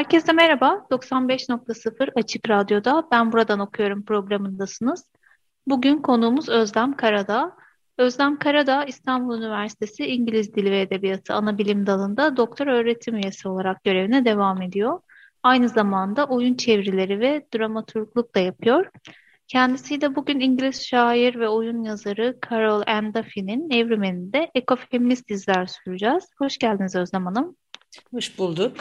Herkese 0.00 0.32
merhaba. 0.32 0.86
95.0 0.90 2.10
Açık 2.14 2.50
Radyo'da 2.50 3.08
Ben 3.12 3.32
Buradan 3.32 3.60
Okuyorum 3.60 4.04
programındasınız. 4.04 5.04
Bugün 5.66 6.02
konuğumuz 6.02 6.48
Özlem 6.48 6.96
Karadağ. 6.96 7.56
Özlem 7.98 8.38
Karadağ 8.38 8.84
İstanbul 8.84 9.38
Üniversitesi 9.38 10.06
İngiliz 10.06 10.54
Dili 10.54 10.70
ve 10.70 10.80
Edebiyatı 10.80 11.34
Anabilim 11.34 11.86
Dalı'nda 11.86 12.36
doktor 12.36 12.66
öğretim 12.66 13.16
üyesi 13.16 13.48
olarak 13.48 13.84
görevine 13.84 14.24
devam 14.24 14.62
ediyor. 14.62 15.00
Aynı 15.42 15.68
zamanda 15.68 16.24
oyun 16.26 16.54
çevirileri 16.54 17.20
ve 17.20 17.46
dramaturgluk 17.54 18.34
da 18.34 18.40
yapıyor. 18.40 18.86
Kendisi 19.48 20.00
de 20.00 20.14
bugün 20.14 20.40
İngiliz 20.40 20.86
şair 20.86 21.34
ve 21.40 21.48
oyun 21.48 21.82
yazarı 21.82 22.38
Carol 22.50 22.82
Ann 22.86 23.14
Duffy'nin 23.14 23.70
evriminde 23.70 24.50
ekofeminist 24.54 25.30
izler 25.30 25.66
süreceğiz. 25.66 26.24
Hoş 26.38 26.58
geldiniz 26.58 26.96
Özlem 26.96 27.26
Hanım. 27.26 27.56
Hoş 28.10 28.38
bulduk. 28.38 28.76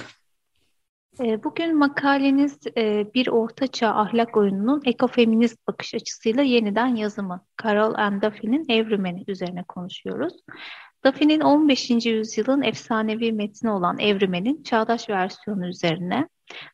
Ee, 1.24 1.44
bugün 1.44 1.78
makaleniz 1.78 2.60
e, 2.78 3.14
bir 3.14 3.28
ortaçağ 3.28 3.90
ahlak 3.90 4.38
oyununun 4.38 4.82
ekofeminist 4.86 5.68
bakış 5.68 5.94
açısıyla 5.94 6.44
yeniden 6.44 6.96
yazımı. 6.96 7.46
Carol 7.64 7.94
and 7.94 8.22
Duffy'nin 8.22 8.66
Evrimeni 8.70 9.24
üzerine 9.28 9.64
konuşuyoruz. 9.64 10.34
Duffy'nin 11.06 11.40
15. 11.40 12.06
yüzyılın 12.06 12.62
efsanevi 12.62 13.34
metni 13.34 13.70
olan 13.70 14.00
Evrimen'in 14.00 14.64
çağdaş 14.64 15.10
versiyonu 15.10 15.68
üzerine 15.68 16.28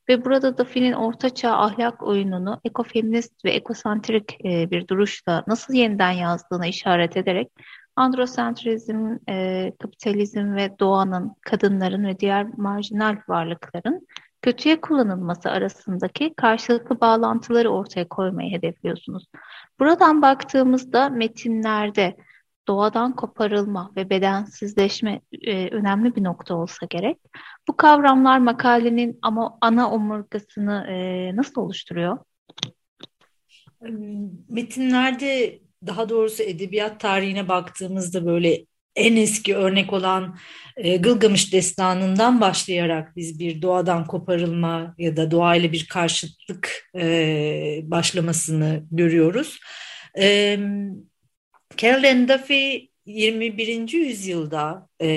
ve 0.10 0.26
burada 0.26 0.58
Duffy'nin 0.58 0.94
ortaçağ 0.94 1.52
ahlak 1.52 2.04
oyununu 2.04 2.60
ekofeminist 2.64 3.46
ve 3.46 3.52
ekosantrik 3.52 4.46
e, 4.46 4.72
bir 4.72 4.88
duruşla 4.88 5.44
nasıl 5.48 5.74
yeniden 5.74 6.12
yazdığına 6.12 6.68
işaret 6.68 7.18
ederek 7.18 7.52
androsentrizm, 7.96 9.18
e, 9.30 9.72
kapitalizm 9.80 10.56
ve 10.56 10.80
doğanın, 10.80 11.36
kadınların 11.42 12.06
ve 12.06 12.20
diğer 12.20 12.48
marjinal 12.58 13.18
varlıkların 13.28 14.08
kötüye 14.46 14.82
kullanılması 14.82 15.50
arasındaki 15.50 16.34
karşılıklı 16.34 17.02
bağlantıları 17.02 17.70
ortaya 17.70 18.08
koymayı 18.08 18.52
hedefliyorsunuz. 18.52 19.26
Buradan 19.80 20.22
baktığımızda 20.22 21.10
metinlerde 21.10 22.18
doğadan 22.68 23.16
koparılma 23.16 23.92
ve 23.96 24.10
bedensizleşme 24.10 25.22
e, 25.42 25.70
önemli 25.70 26.16
bir 26.16 26.24
nokta 26.24 26.56
olsa 26.56 26.86
gerek. 26.90 27.18
Bu 27.68 27.78
kavramlar 27.78 28.38
makalenin 28.40 29.20
ama 29.22 29.58
ana 29.62 29.92
omurgasını 29.92 30.86
e, 30.90 30.96
nasıl 31.36 31.62
oluşturuyor? 31.62 32.18
Metinlerde 34.50 35.60
daha 35.88 36.10
doğrusu 36.10 36.44
edebiyat 36.44 37.00
tarihine 37.00 37.48
baktığımızda 37.48 38.26
böyle 38.26 38.66
en 38.96 39.16
eski 39.16 39.56
örnek 39.56 39.94
olan 39.94 40.38
e, 40.78 40.98
Gılgamış 40.98 41.54
destanından 41.54 42.42
başlayarak 42.42 43.16
biz 43.16 43.40
bir 43.40 43.62
doğadan 43.62 44.06
koparılma 44.06 44.96
ya 44.98 45.18
da 45.18 45.32
doğayla 45.32 45.72
bir 45.72 45.88
karşıtlık 45.88 46.90
e, 46.96 47.80
başlamasını 47.84 48.84
görüyoruz. 48.92 49.60
E, 50.20 50.58
Carol 51.78 52.28
Duffy 52.28 52.90
21. 53.06 53.94
yüzyılda 53.94 54.90
e, 55.02 55.08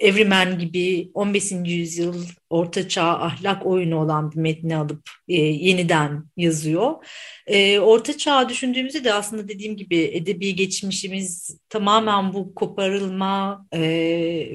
Evrimen 0.00 0.58
gibi 0.58 1.10
15. 1.14 1.52
yüzyıl 1.64 2.24
ortaçağ 2.50 3.04
ahlak 3.04 3.66
oyunu 3.66 4.00
olan 4.00 4.32
bir 4.32 4.36
metni 4.36 4.76
alıp 4.76 5.10
e, 5.28 5.34
yeniden 5.34 6.24
yazıyor. 6.36 6.94
E, 7.46 7.78
orta 7.78 8.16
çağ 8.16 8.48
düşündüğümüzde 8.48 9.04
de 9.04 9.12
aslında 9.12 9.48
dediğim 9.48 9.76
gibi 9.76 9.96
edebi 9.96 10.54
geçmişimiz 10.54 11.58
tamamen 11.68 12.32
bu 12.32 12.54
koparılma 12.54 13.66
e, 13.72 13.80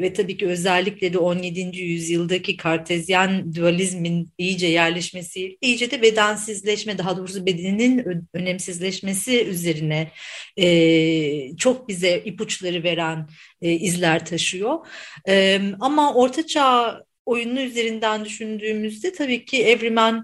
ve 0.01 0.13
tabii 0.13 0.37
ki 0.37 0.47
özellikle 0.47 1.13
de 1.13 1.17
17. 1.17 1.79
yüzyıldaki 1.79 2.57
kartezyen 2.57 3.55
dualizmin 3.55 4.31
iyice 4.37 4.67
yerleşmesi, 4.67 5.57
iyice 5.61 5.91
de 5.91 6.01
bedensizleşme 6.01 6.97
daha 6.97 7.17
doğrusu 7.17 7.45
bedeninin 7.45 8.27
önemsizleşmesi 8.33 9.45
üzerine 9.45 10.11
e, 10.57 11.55
çok 11.57 11.87
bize 11.87 12.21
ipuçları 12.25 12.83
veren 12.83 13.27
e, 13.61 13.71
izler 13.71 14.25
taşıyor. 14.25 14.87
E, 15.27 15.61
ama 15.79 16.13
orta 16.13 16.47
çağ 16.47 17.03
oyunu 17.25 17.61
üzerinden 17.61 18.25
düşündüğümüzde 18.25 19.13
tabii 19.13 19.45
ki 19.45 19.63
Evrimen 19.63 20.23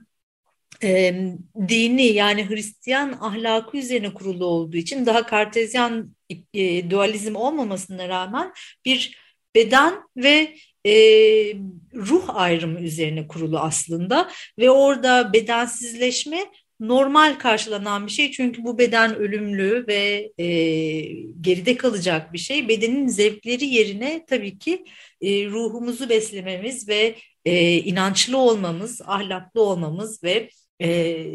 e, 0.83 1.21
dini 1.67 2.05
yani 2.05 2.49
Hristiyan 2.49 3.17
ahlakı 3.21 3.77
üzerine 3.77 4.13
kurulu 4.13 4.45
olduğu 4.45 4.77
için 4.77 5.05
daha 5.05 5.25
kartezyen 5.25 6.15
e, 6.53 6.89
dualizm 6.89 7.35
olmamasına 7.35 8.09
rağmen 8.09 8.53
bir 8.85 9.17
beden 9.55 9.93
ve 10.17 10.55
e, 10.85 10.93
ruh 11.95 12.35
ayrımı 12.35 12.79
üzerine 12.79 13.27
kurulu 13.27 13.59
aslında 13.59 14.29
ve 14.59 14.69
orada 14.69 15.33
bedensizleşme 15.33 16.45
normal 16.79 17.39
karşılanan 17.39 18.07
bir 18.07 18.11
şey 18.11 18.31
çünkü 18.31 18.63
bu 18.63 18.77
beden 18.77 19.15
ölümlü 19.15 19.85
ve 19.87 20.31
e, 20.37 20.45
geride 21.41 21.77
kalacak 21.77 22.33
bir 22.33 22.37
şey. 22.37 22.67
Bedenin 22.67 23.07
zevkleri 23.07 23.65
yerine 23.65 24.25
tabii 24.27 24.59
ki 24.59 24.85
e, 25.21 25.45
ruhumuzu 25.45 26.09
beslememiz 26.09 26.87
ve 26.87 27.15
e, 27.45 27.77
inançlı 27.77 28.37
olmamız, 28.37 29.01
ahlaklı 29.05 29.61
olmamız 29.61 30.23
ve 30.23 30.49
e, 30.81 31.25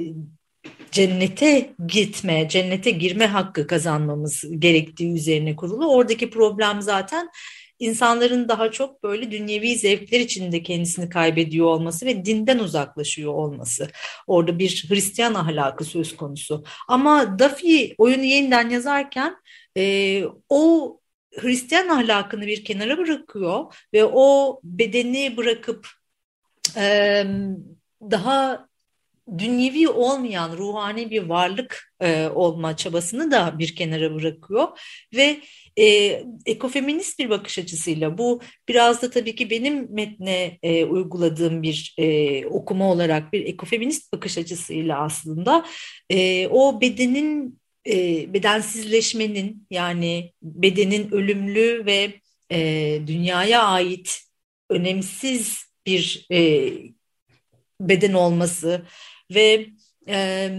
cennete 0.90 1.74
gitme, 1.88 2.48
cennete 2.48 2.90
girme 2.90 3.26
hakkı 3.26 3.66
kazanmamız 3.66 4.44
gerektiği 4.58 5.14
üzerine 5.14 5.56
kurulu. 5.56 5.86
Oradaki 5.86 6.30
problem 6.30 6.82
zaten 6.82 7.30
insanların 7.78 8.48
daha 8.48 8.70
çok 8.70 9.02
böyle 9.02 9.30
dünyevi 9.30 9.76
zevkler 9.76 10.20
içinde 10.20 10.62
kendisini 10.62 11.08
kaybediyor 11.08 11.66
olması 11.66 12.06
ve 12.06 12.24
dinden 12.24 12.58
uzaklaşıyor 12.58 13.34
olması. 13.34 13.90
Orada 14.26 14.58
bir 14.58 14.86
Hristiyan 14.88 15.34
ahlakı 15.34 15.84
söz 15.84 16.16
konusu. 16.16 16.64
Ama 16.88 17.38
Duffy 17.38 17.94
oyunu 17.98 18.24
yeniden 18.24 18.70
yazarken 18.70 19.36
e, 19.76 20.24
o 20.48 21.00
Hristiyan 21.40 21.88
ahlakını 21.88 22.46
bir 22.46 22.64
kenara 22.64 22.98
bırakıyor 22.98 23.74
ve 23.92 24.04
o 24.04 24.60
bedeni 24.64 25.36
bırakıp 25.36 25.88
e, 26.76 27.24
daha 28.10 28.68
dünyevi 29.38 29.88
olmayan 29.88 30.56
ruhani 30.56 31.10
bir 31.10 31.22
varlık 31.22 31.94
e, 32.00 32.26
olma 32.26 32.76
çabasını 32.76 33.30
da 33.30 33.58
bir 33.58 33.76
kenara 33.76 34.14
bırakıyor 34.14 34.68
ve 35.14 35.40
e, 35.78 35.84
ekofeminist 36.46 37.18
bir 37.18 37.30
bakış 37.30 37.58
açısıyla 37.58 38.18
bu 38.18 38.40
biraz 38.68 39.02
da 39.02 39.10
tabii 39.10 39.34
ki 39.34 39.50
benim 39.50 39.94
metne 39.94 40.58
e, 40.62 40.84
uyguladığım 40.84 41.62
bir 41.62 41.94
e, 41.98 42.46
okuma 42.46 42.92
olarak 42.92 43.32
bir 43.32 43.46
ekofeminist 43.46 44.12
bakış 44.12 44.38
açısıyla 44.38 45.00
aslında 45.00 45.66
e, 46.10 46.48
o 46.48 46.80
bedenin 46.80 47.58
e, 47.86 48.32
bedensizleşmenin 48.34 49.66
yani 49.70 50.32
bedenin 50.42 51.10
ölümlü 51.10 51.86
ve 51.86 52.12
e, 52.50 53.00
dünyaya 53.06 53.62
ait 53.62 54.20
önemsiz 54.70 55.64
bir 55.86 56.26
e, 56.32 56.70
beden 57.80 58.12
olması 58.12 58.82
ve 59.34 59.66
e, 60.08 60.50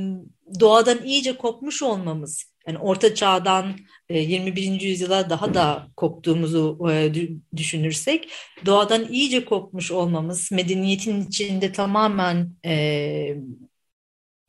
doğadan 0.59 1.05
iyice 1.05 1.37
kopmuş 1.37 1.83
olmamız 1.83 2.55
yani 2.67 2.77
orta 2.77 3.15
çağdan 3.15 3.75
21. 4.09 4.81
E, 4.81 4.85
yüzyıla 4.85 5.29
daha 5.29 5.53
da 5.53 5.87
koptuğumuzu 5.97 6.79
e, 6.91 7.13
düşünürsek 7.57 8.29
doğadan 8.65 9.07
iyice 9.11 9.45
kopmuş 9.45 9.91
olmamız 9.91 10.51
medeniyetin 10.51 11.25
içinde 11.27 11.71
tamamen 11.71 12.51
e, 12.65 13.35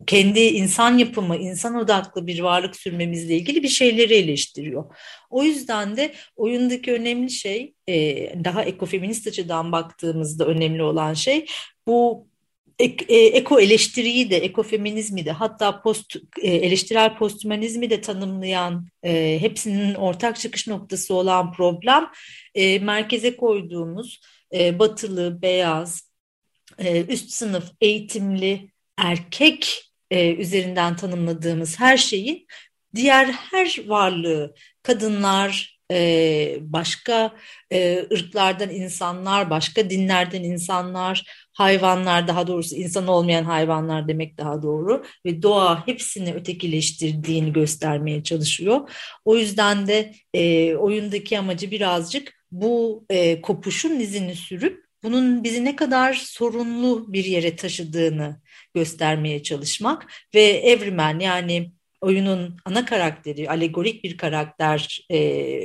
kendi 0.06 0.40
insan 0.40 0.98
yapımı, 0.98 1.36
insan 1.36 1.74
odaklı 1.74 2.26
bir 2.26 2.40
varlık 2.40 2.76
sürmemizle 2.76 3.36
ilgili 3.36 3.62
bir 3.62 3.68
şeyleri 3.68 4.14
eleştiriyor. 4.14 4.84
O 5.30 5.42
yüzden 5.42 5.96
de 5.96 6.14
oyundaki 6.36 6.92
önemli 6.92 7.30
şey, 7.30 7.74
daha 8.44 8.62
ekofeminist 8.62 9.26
açıdan 9.26 9.72
baktığımızda 9.72 10.46
önemli 10.46 10.82
olan 10.82 11.14
şey 11.14 11.46
bu 11.86 12.26
e, 12.78 13.16
eko 13.16 13.60
eleştiriyi 13.60 14.30
de, 14.30 14.36
ekofeminizmi 14.36 15.24
de 15.24 15.32
hatta 15.32 15.82
post 15.82 16.16
e, 16.42 16.50
eleştirel 16.50 17.16
posthumanizmi 17.16 17.90
de 17.90 18.00
tanımlayan 18.00 18.88
e, 19.02 19.38
hepsinin 19.40 19.94
ortak 19.94 20.36
çıkış 20.36 20.66
noktası 20.66 21.14
olan 21.14 21.52
problem 21.52 22.06
e, 22.54 22.78
merkeze 22.78 23.36
koyduğumuz 23.36 24.20
e, 24.54 24.78
batılı, 24.78 25.42
beyaz, 25.42 26.10
e, 26.78 27.04
üst 27.04 27.30
sınıf 27.30 27.64
eğitimli 27.80 28.70
erkek 28.98 29.90
e, 30.10 30.34
üzerinden 30.34 30.96
tanımladığımız 30.96 31.80
her 31.80 31.96
şeyi 31.96 32.46
diğer 32.94 33.26
her 33.26 33.80
varlığı 33.86 34.54
kadınlar, 34.82 35.76
e, 35.92 36.58
başka 36.60 37.34
e, 37.72 38.06
ırklardan 38.12 38.70
insanlar, 38.70 39.50
başka 39.50 39.90
dinlerden 39.90 40.42
insanlar, 40.42 41.24
hayvanlar 41.52 42.28
daha 42.28 42.46
doğrusu 42.46 42.76
insan 42.76 43.06
olmayan 43.06 43.44
hayvanlar 43.44 44.08
demek 44.08 44.38
daha 44.38 44.62
doğru 44.62 45.04
ve 45.26 45.42
doğa 45.42 45.86
hepsini 45.86 46.34
ötekileştirdiğini 46.34 47.52
göstermeye 47.52 48.22
çalışıyor. 48.22 48.90
O 49.24 49.36
yüzden 49.36 49.86
de 49.86 50.12
e, 50.34 50.74
oyundaki 50.76 51.38
amacı 51.38 51.70
birazcık 51.70 52.32
bu 52.50 53.04
e, 53.10 53.40
kopuşun 53.40 54.00
izini 54.00 54.34
sürüp 54.34 54.85
bunun 55.02 55.44
bizi 55.44 55.64
ne 55.64 55.76
kadar 55.76 56.14
sorunlu 56.14 57.12
bir 57.12 57.24
yere 57.24 57.56
taşıdığını 57.56 58.40
göstermeye 58.74 59.42
çalışmak 59.42 60.06
ve 60.34 60.42
Evrimen 60.42 61.18
yani 61.18 61.72
oyunun 62.00 62.56
ana 62.64 62.84
karakteri, 62.84 63.50
alegorik 63.50 64.04
bir 64.04 64.16
karakter 64.16 65.00
e, 65.10 65.18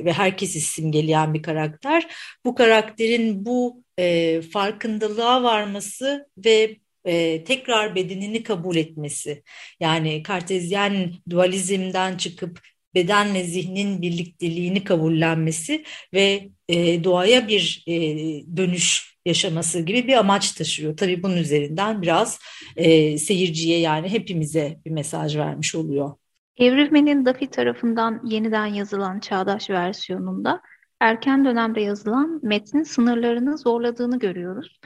ve 0.05 0.13
herkesi 0.13 0.61
simgeleyen 0.61 1.33
bir 1.33 1.41
karakter. 1.43 2.07
Bu 2.45 2.55
karakterin 2.55 3.45
bu 3.45 3.83
e, 3.99 4.41
farkındalığa 4.41 5.43
varması 5.43 6.29
ve 6.37 6.77
e, 7.05 7.43
tekrar 7.43 7.95
bedenini 7.95 8.43
kabul 8.43 8.75
etmesi. 8.75 9.43
Yani 9.79 10.23
kartezyen 10.23 11.13
dualizmden 11.29 12.17
çıkıp 12.17 12.59
bedenle 12.95 13.43
zihnin 13.43 14.01
birlikteliğini 14.01 14.83
kabullenmesi 14.83 15.83
ve 16.13 16.49
e, 16.69 17.03
doğaya 17.03 17.47
bir 17.47 17.83
e, 17.87 17.93
dönüş 18.57 19.10
yaşaması 19.25 19.79
gibi 19.79 20.07
bir 20.07 20.13
amaç 20.17 20.51
taşıyor. 20.51 20.97
Tabii 20.97 21.23
bunun 21.23 21.37
üzerinden 21.37 22.01
biraz 22.01 22.39
e, 22.75 23.17
seyirciye 23.17 23.79
yani 23.79 24.09
hepimize 24.09 24.77
bir 24.85 24.91
mesaj 24.91 25.37
vermiş 25.37 25.75
oluyor. 25.75 26.11
Evrilmenin 26.57 27.25
Dafi 27.25 27.47
tarafından 27.47 28.21
yeniden 28.25 28.65
yazılan 28.65 29.19
çağdaş 29.19 29.69
versiyonunda 29.69 30.61
erken 30.99 31.45
dönemde 31.45 31.81
yazılan 31.81 32.39
metnin 32.43 32.83
sınırlarını 32.83 33.57
zorladığını 33.57 34.19
görüyoruz. 34.19 34.79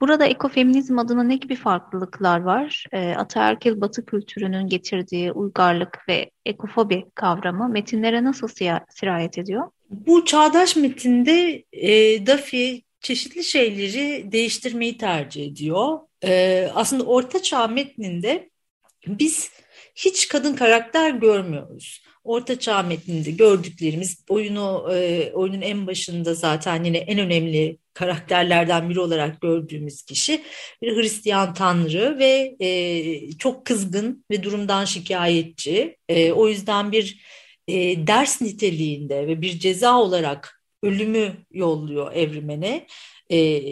Burada 0.00 0.26
ekofeminizm 0.26 0.98
adına 0.98 1.22
ne 1.22 1.36
gibi 1.36 1.56
farklılıklar 1.56 2.40
var? 2.40 2.84
E, 2.92 3.14
ataerkil 3.14 3.80
batı 3.80 4.04
kültürünün 4.04 4.68
getirdiği 4.68 5.32
uygarlık 5.32 6.08
ve 6.08 6.30
ekofobi 6.46 7.04
kavramı 7.14 7.68
metinlere 7.68 8.24
nasıl 8.24 8.48
sirayet 8.90 9.38
ediyor? 9.38 9.70
Bu 9.90 10.24
çağdaş 10.24 10.76
metinde 10.76 11.64
e, 11.72 12.26
Dafi 12.26 12.83
çeşitli 13.04 13.44
şeyleri 13.44 14.32
değiştirmeyi 14.32 14.98
tercih 14.98 15.46
ediyor. 15.46 15.98
E, 16.24 16.68
aslında 16.74 17.04
Orta 17.04 17.42
Çağ 17.42 17.66
metninde 17.66 18.50
biz 19.06 19.50
hiç 19.94 20.28
kadın 20.28 20.54
karakter 20.54 21.10
görmüyoruz. 21.10 22.04
Orta 22.24 22.58
Çağ 22.58 22.82
metninde 22.82 23.30
gördüklerimiz 23.30 24.24
oyunu 24.28 24.88
e, 24.94 25.30
oyunun 25.32 25.60
en 25.60 25.86
başında 25.86 26.34
zaten 26.34 26.84
yine 26.84 26.98
en 26.98 27.18
önemli 27.18 27.78
karakterlerden 27.94 28.90
biri 28.90 29.00
olarak 29.00 29.40
gördüğümüz 29.40 30.02
kişi 30.02 30.42
bir 30.82 30.96
Hristiyan 30.96 31.54
tanrı 31.54 32.18
ve 32.18 32.56
e, 32.60 33.32
çok 33.38 33.66
kızgın 33.66 34.24
ve 34.30 34.42
durumdan 34.42 34.84
şikayetçi. 34.84 35.96
E, 36.08 36.32
o 36.32 36.48
yüzden 36.48 36.92
bir 36.92 37.24
e, 37.68 38.06
ders 38.06 38.40
niteliğinde 38.40 39.26
ve 39.26 39.42
bir 39.42 39.58
ceza 39.58 39.98
olarak 40.00 40.63
ölümü 40.84 41.32
yolluyor 41.50 42.12
evrimene. 42.12 42.86
E, 43.32 43.62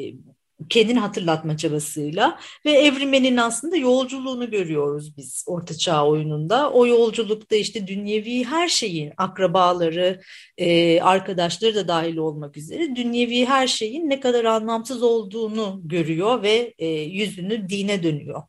kendini 0.69 0.99
hatırlatma 0.99 1.57
çabasıyla 1.57 2.39
ve 2.65 2.71
evrimenin 2.73 3.37
aslında 3.37 3.77
yolculuğunu 3.77 4.51
görüyoruz 4.51 5.17
biz 5.17 5.45
Orta 5.47 5.75
Çağ 5.79 6.07
oyununda. 6.07 6.71
O 6.71 6.87
yolculukta 6.87 7.57
işte 7.57 7.87
dünyevi 7.87 8.45
her 8.45 8.69
şeyin 8.69 9.13
akrabaları, 9.17 10.21
e, 10.59 11.01
arkadaşları 11.01 11.75
da 11.75 11.89
dahil 11.89 12.17
olmak 12.17 12.57
üzere 12.57 12.97
dünyevi 12.97 13.47
her 13.47 13.67
şeyin 13.67 14.11
ne 14.11 14.21
kadar 14.21 14.45
anlamsız 14.45 15.03
olduğunu 15.03 15.81
görüyor 15.85 16.43
ve 16.43 16.75
e, 16.79 16.87
yüzünü 16.89 17.69
dine 17.69 18.03
dönüyor. 18.03 18.43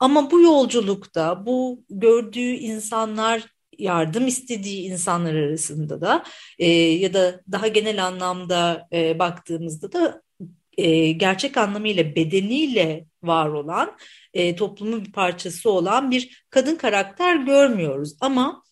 Ama 0.00 0.30
bu 0.30 0.40
yolculukta 0.40 1.46
bu 1.46 1.84
gördüğü 1.90 2.40
insanlar 2.40 3.51
yardım 3.78 4.26
istediği 4.26 4.82
insanlar 4.82 5.34
arasında 5.34 6.00
da 6.00 6.24
e, 6.58 6.68
ya 6.70 7.14
da 7.14 7.40
daha 7.52 7.68
genel 7.68 8.06
anlamda 8.06 8.88
e, 8.92 9.18
baktığımızda 9.18 9.92
da 9.92 10.22
e, 10.78 11.12
gerçek 11.12 11.56
anlamıyla 11.56 12.16
bedeniyle 12.16 13.06
var 13.22 13.48
olan 13.48 13.96
e, 14.34 14.56
toplumun 14.56 15.04
bir 15.04 15.12
parçası 15.12 15.70
olan 15.70 16.10
bir 16.10 16.44
kadın 16.50 16.76
karakter 16.76 17.36
görmüyoruz 17.36 18.16
ama 18.20 18.62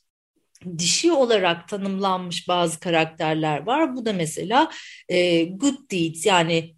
dişi 0.78 1.12
olarak 1.12 1.68
tanımlanmış 1.68 2.48
bazı 2.48 2.80
karakterler 2.80 3.66
var. 3.66 3.96
Bu 3.96 4.04
da 4.04 4.12
mesela 4.12 4.70
e, 5.08 5.44
good 5.44 5.90
deeds 5.90 6.26
yani 6.26 6.74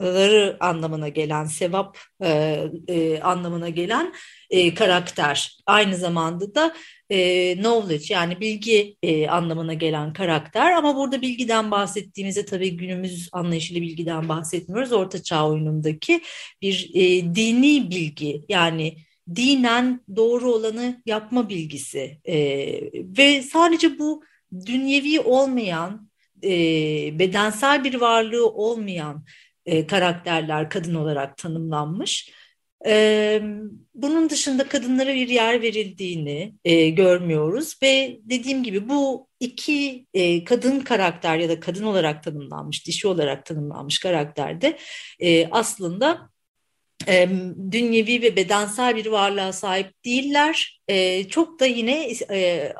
sevapları 0.00 0.56
anlamına 0.60 1.08
gelen, 1.08 1.44
sevap 1.44 1.98
e, 2.22 2.60
e, 2.88 3.20
anlamına 3.20 3.68
gelen 3.68 4.12
e, 4.50 4.74
karakter. 4.74 5.58
Aynı 5.66 5.96
zamanda 5.96 6.54
da 6.54 6.74
e, 7.10 7.54
knowledge 7.56 8.14
yani 8.14 8.40
bilgi 8.40 8.96
e, 9.02 9.28
anlamına 9.28 9.74
gelen 9.74 10.12
karakter 10.12 10.72
ama 10.72 10.96
burada 10.96 11.22
bilgiden 11.22 11.70
bahsettiğimizde 11.70 12.44
tabii 12.44 12.76
günümüz 12.76 13.28
anlayışıyla 13.32 13.82
bilgiden 13.82 14.28
bahsetmiyoruz. 14.28 14.92
Orta 14.92 15.22
Çağ 15.22 15.48
oyunundaki 15.48 16.20
bir 16.62 16.90
e, 16.94 17.34
dini 17.34 17.90
bilgi 17.90 18.44
yani 18.48 18.96
dinen 19.36 20.00
doğru 20.16 20.52
olanı 20.52 21.02
yapma 21.06 21.48
bilgisi 21.48 22.18
e, 22.24 22.36
ve 23.18 23.42
sadece 23.42 23.98
bu 23.98 24.24
dünyevi 24.66 25.20
olmayan 25.20 26.10
e, 26.44 26.50
bedensel 27.18 27.84
bir 27.84 27.94
varlığı 27.94 28.48
olmayan 28.48 29.24
e, 29.66 29.86
karakterler 29.86 30.70
kadın 30.70 30.94
olarak 30.94 31.36
tanımlanmış. 31.36 32.30
Ee, 32.86 33.42
bunun 33.94 34.30
dışında 34.30 34.68
kadınlara 34.68 35.14
bir 35.14 35.28
yer 35.28 35.62
verildiğini 35.62 36.54
e, 36.64 36.88
görmüyoruz 36.88 37.76
ve 37.82 38.20
dediğim 38.22 38.62
gibi 38.62 38.88
bu 38.88 39.28
iki 39.40 40.06
e, 40.14 40.44
kadın 40.44 40.80
karakter 40.80 41.38
ya 41.38 41.48
da 41.48 41.60
kadın 41.60 41.84
olarak 41.84 42.22
tanımlanmış, 42.22 42.86
dişi 42.86 43.08
olarak 43.08 43.46
tanımlanmış 43.46 43.98
karakterde 43.98 44.78
e, 45.20 45.48
aslında 45.50 46.30
e, 47.08 47.28
dünyevi 47.70 48.22
ve 48.22 48.36
bedensel 48.36 48.96
bir 48.96 49.06
varlığa 49.06 49.52
sahip 49.52 50.04
değiller. 50.04 50.80
E, 50.88 51.28
çok 51.28 51.60
da 51.60 51.66
yine 51.66 52.12
e, 52.30 52.72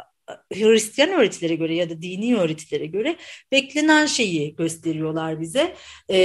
Hristiyan 0.52 1.11
öğretilere 1.11 1.54
göre 1.54 1.75
ya 1.75 1.90
da 1.90 2.02
dini 2.02 2.37
öğretilere 2.37 2.87
göre 2.87 3.16
beklenen 3.52 4.07
şeyi 4.07 4.57
gösteriyorlar 4.57 5.40
bize. 5.40 5.75
E, 6.09 6.19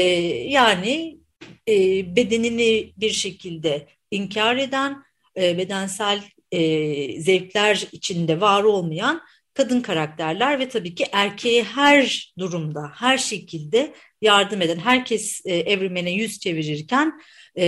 yani 0.50 1.20
e, 1.68 1.76
bedenini 2.16 2.94
bir 2.98 3.12
şekilde 3.12 3.88
inkar 4.12 4.58
eden, 4.58 5.04
e, 5.38 5.58
bedensel 5.58 6.24
e, 6.52 7.22
zevkler 7.22 7.88
içinde 7.92 8.42
var 8.42 8.64
olmayan 8.64 9.22
kadın 9.54 9.82
karakterler 9.82 10.60
ve 10.60 10.70
tabii 10.70 10.96
ki 10.96 11.06
erkeğe 11.12 11.64
her 11.64 12.34
durumda, 12.40 12.92
her 12.96 13.18
şekilde 13.18 13.94
yardım 14.22 14.62
eden, 14.62 14.78
herkes 14.78 15.42
e, 15.46 15.56
evrimene 15.56 16.12
yüz 16.12 16.40
çevirirken 16.40 17.20
e, 17.58 17.66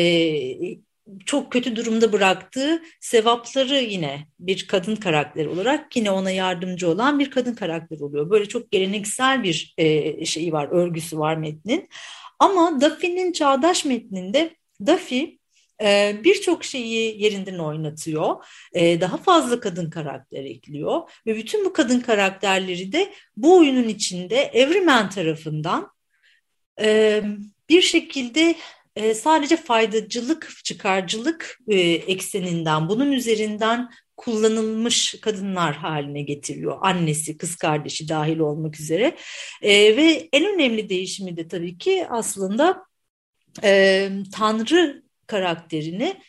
çok 1.25 1.51
kötü 1.51 1.75
durumda 1.75 2.13
bıraktığı 2.13 2.83
sevapları 2.99 3.75
yine 3.75 4.27
bir 4.39 4.67
kadın 4.67 4.95
karakteri 4.95 5.49
olarak 5.49 5.95
yine 5.95 6.11
ona 6.11 6.31
yardımcı 6.31 6.89
olan 6.89 7.19
bir 7.19 7.31
kadın 7.31 7.53
karakter 7.53 7.99
oluyor. 7.99 8.29
Böyle 8.29 8.45
çok 8.45 8.71
geleneksel 8.71 9.43
bir 9.43 9.73
e, 9.77 10.25
şeyi 10.25 10.53
var, 10.53 10.67
örgüsü 10.71 11.17
var 11.17 11.35
metnin. 11.35 11.89
Ama 12.39 12.81
Duffy'nin 12.81 13.31
çağdaş 13.31 13.85
metninde 13.85 14.55
Duffy 14.85 15.37
e, 15.81 16.15
birçok 16.23 16.63
şeyi 16.63 17.23
yerinden 17.23 17.57
oynatıyor. 17.57 18.45
E, 18.73 19.01
daha 19.01 19.17
fazla 19.17 19.59
kadın 19.59 19.89
karakter 19.89 20.43
ekliyor 20.43 21.01
ve 21.25 21.35
bütün 21.35 21.65
bu 21.65 21.73
kadın 21.73 21.99
karakterleri 21.99 22.91
de 22.91 23.13
bu 23.37 23.57
oyunun 23.57 23.87
içinde 23.87 24.41
Everyman 24.41 25.09
tarafından 25.09 25.91
e, 26.81 27.21
bir 27.69 27.81
şekilde 27.81 28.55
sadece 29.15 29.57
faydacılık, 29.57 30.49
çıkarcılık 30.63 31.59
ekseninden, 32.07 32.89
bunun 32.89 33.11
üzerinden 33.11 33.89
kullanılmış 34.21 35.15
kadınlar 35.21 35.75
haline 35.75 36.21
getiriyor. 36.21 36.77
Annesi, 36.81 37.37
kız 37.37 37.55
kardeşi 37.55 38.09
dahil 38.09 38.39
olmak 38.39 38.79
üzere. 38.79 39.17
E, 39.61 39.97
ve 39.97 40.29
en 40.33 40.53
önemli 40.53 40.89
değişimi 40.89 41.37
de 41.37 41.47
tabii 41.47 41.77
ki 41.77 42.07
aslında 42.09 42.85
e, 43.63 44.09
Tanrı 44.33 45.03
karakterini 45.27 46.21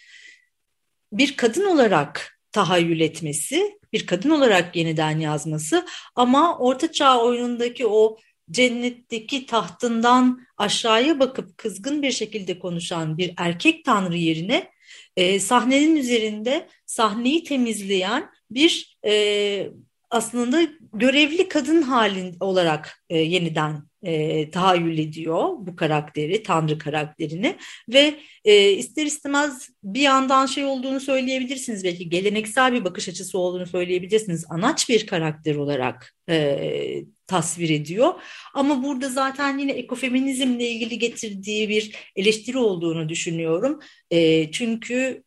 bir 1.13 1.37
kadın 1.37 1.65
olarak 1.65 2.39
tahayyül 2.53 3.01
etmesi, 3.01 3.79
bir 3.93 4.07
kadın 4.07 4.31
olarak 4.31 4.77
yeniden 4.77 5.19
yazması 5.19 5.87
ama 6.15 6.59
Ortaçağ 6.59 7.21
oyunundaki 7.21 7.87
o 7.87 8.19
cennetteki 8.51 9.47
tahtından 9.47 10.47
aşağıya 10.57 11.21
bakıp 11.21 11.59
kızgın 11.59 12.03
bir 12.03 12.11
şekilde 12.11 12.59
konuşan 12.59 13.19
bir 13.19 13.35
erkek 13.37 13.85
tanrı 13.85 14.17
yerine 14.17 14.71
e, 15.17 15.41
sahnenin 15.41 15.97
üzerinde 15.97 16.69
sahneyi 16.87 17.45
temizleyen 17.45 18.31
bir 18.51 18.99
e, 19.05 19.71
aslında 20.11 20.63
görevli 20.93 21.49
kadın 21.49 21.83
halin 21.83 22.37
olarak 22.41 23.05
e, 23.11 23.19
yeniden 23.19 23.92
e, 24.03 24.51
tahayyül 24.51 24.99
ediyor 24.99 25.49
bu 25.59 25.77
karakteri, 25.77 26.43
Tanrı 26.43 26.79
karakterini 26.79 27.57
ve 27.89 28.15
e, 28.45 28.71
ister 28.71 29.07
istemez 29.07 29.69
bir 29.85 30.01
yandan 30.01 30.47
şey 30.47 30.65
olduğunu 30.65 31.01
söyleyebilirsiniz 31.01 31.85
belki 31.85 32.09
geleneksel 32.09 32.73
bir 32.73 32.85
bakış 32.85 33.09
açısı 33.09 33.39
olduğunu 33.39 33.67
söyleyebilirsiniz. 33.67 34.45
Anaç 34.49 34.89
bir 34.89 35.07
karakter 35.07 35.55
olarak 35.55 36.15
e, 36.29 37.05
tasvir 37.27 37.71
ediyor. 37.71 38.15
Ama 38.55 38.83
burada 38.83 39.09
zaten 39.09 39.59
yine 39.59 39.73
ekofeminizmle 39.73 40.69
ilgili 40.69 40.99
getirdiği 40.99 41.69
bir 41.69 41.97
eleştiri 42.17 42.59
olduğunu 42.59 43.09
düşünüyorum. 43.09 43.81
E, 44.11 44.51
çünkü 44.51 45.23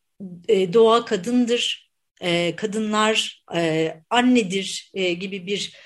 e, 0.48 0.74
doğa 0.74 1.06
kadındır, 1.06 1.92
e, 2.22 2.56
kadınlar 2.56 3.44
e, 3.56 3.94
annedir 4.10 4.92
e, 4.94 5.14
gibi 5.14 5.48
bir 5.48 5.78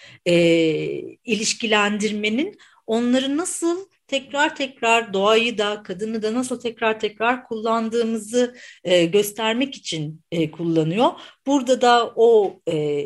ilişkilendirmenin 1.26 2.58
onları 2.90 3.38
nasıl 3.38 3.88
tekrar 4.08 4.56
tekrar 4.56 5.14
doğayı 5.14 5.58
da 5.58 5.84
kadını 5.84 6.22
da 6.22 6.34
nasıl 6.34 6.60
tekrar 6.60 7.00
tekrar 7.00 7.48
kullandığımızı 7.48 8.56
e, 8.84 9.06
göstermek 9.06 9.76
için 9.76 10.22
e, 10.32 10.52
kullanıyor. 10.52 11.12
Burada 11.48 11.82
da 11.82 12.14
o 12.16 12.60
e, 12.72 13.06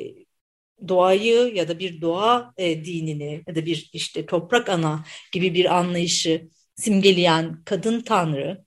doğayı 0.88 1.56
ya 1.56 1.68
da 1.68 1.80
bir 1.80 2.02
doğa 2.02 2.54
e, 2.58 2.86
dinini 2.86 3.44
ya 3.48 3.56
da 3.56 3.66
bir 3.66 3.90
işte 3.94 4.26
toprak 4.26 4.70
ana 4.70 5.06
gibi 5.32 5.54
bir 5.54 5.78
anlayışı 5.78 6.50
simgeleyen 6.76 7.64
kadın 7.66 8.02
tanrı 8.02 8.66